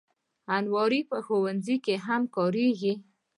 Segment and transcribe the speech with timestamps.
[0.55, 2.93] الماري په ښوونځي کې هم کارېږي